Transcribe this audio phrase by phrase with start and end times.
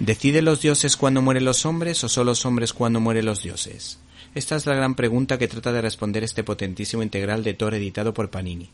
[0.00, 3.98] ¿Deciden los dioses cuando mueren los hombres o solo los hombres cuando mueren los dioses?
[4.32, 8.14] Esta es la gran pregunta que trata de responder este potentísimo integral de Thor editado
[8.14, 8.70] por Panini.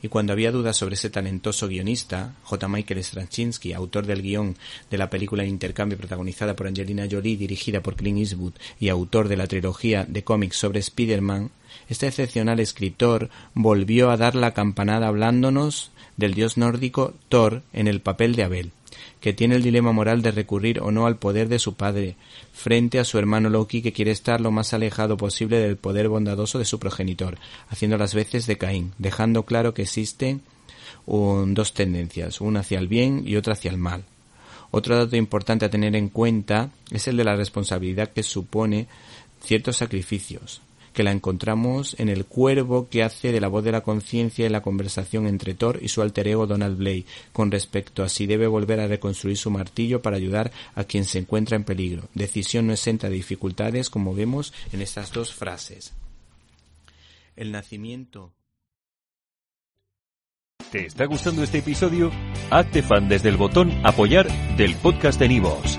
[0.00, 2.68] Y cuando había dudas sobre ese talentoso guionista, J.
[2.68, 4.56] Michael Straczynski, autor del guion
[4.90, 9.36] de la película Intercambio protagonizada por Angelina Jolie, dirigida por Clint Eastwood, y autor de
[9.36, 11.50] la trilogía de cómics sobre Spider-Man,
[11.90, 18.00] este excepcional escritor volvió a dar la campanada hablándonos del dios nórdico Thor en el
[18.00, 18.72] papel de Abel,
[19.20, 22.16] que tiene el dilema moral de recurrir o no al poder de su padre,
[22.52, 26.58] frente a su hermano Loki que quiere estar lo más alejado posible del poder bondadoso
[26.58, 30.42] de su progenitor, haciendo las veces de Caín, dejando claro que existen
[31.06, 34.04] dos tendencias, una hacia el bien y otra hacia el mal.
[34.72, 38.88] Otro dato importante a tener en cuenta es el de la responsabilidad que supone
[39.40, 40.60] ciertos sacrificios,
[40.96, 44.52] que la encontramos en el cuervo que hace de la voz de la conciencia en
[44.52, 47.04] la conversación entre Thor y su alter ego Donald Blake
[47.34, 51.18] con respecto a si debe volver a reconstruir su martillo para ayudar a quien se
[51.18, 52.04] encuentra en peligro.
[52.14, 55.92] Decisión no exenta de dificultades como vemos en estas dos frases.
[57.36, 58.32] El nacimiento
[60.72, 62.10] ¿Te está gustando este episodio?
[62.50, 64.26] Hazte fan desde el botón apoyar
[64.56, 65.78] del podcast de Nivos.